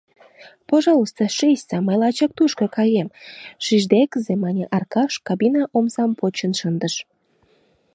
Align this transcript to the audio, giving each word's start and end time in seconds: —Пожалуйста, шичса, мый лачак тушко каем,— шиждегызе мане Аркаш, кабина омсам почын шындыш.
—Пожалуйста, 0.69 1.21
шичса, 1.37 1.77
мый 1.85 1.97
лачак 2.01 2.31
тушко 2.37 2.65
каем,— 2.77 3.07
шиждегызе 3.65 4.33
мане 4.43 4.63
Аркаш, 4.75 5.13
кабина 5.27 5.63
омсам 5.77 6.11
почын 6.19 6.51
шындыш. 6.59 6.95